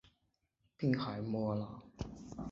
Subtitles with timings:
[0.79, 1.83] 滨海莫厄朗。